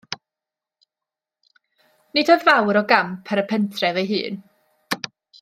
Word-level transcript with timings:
Nid 2.17 2.31
oedd 2.37 2.47
fawr 2.47 2.81
o 2.81 2.83
gamp 2.93 3.31
ar 3.37 3.43
y 3.43 3.45
pentref 3.53 4.01
ei 4.05 4.11
hun. 4.15 4.43